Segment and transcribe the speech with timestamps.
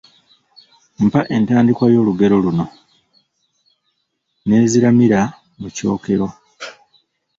[1.05, 5.21] Mpa entandikwa y’olugero luno:,ne ziramira
[5.59, 6.27] mu kyokero.